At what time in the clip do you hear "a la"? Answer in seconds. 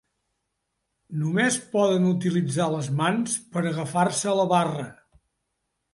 4.33-4.51